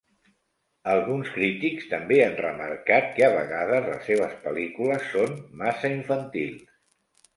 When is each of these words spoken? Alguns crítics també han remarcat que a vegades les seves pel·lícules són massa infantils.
Alguns 0.93 1.27
crítics 1.33 1.85
també 1.91 2.17
han 2.23 2.33
remarcat 2.39 3.11
que 3.19 3.27
a 3.27 3.31
vegades 3.35 3.85
les 3.91 4.09
seves 4.13 4.35
pel·lícules 4.47 5.07
són 5.15 5.37
massa 5.63 5.93
infantils. 6.01 6.65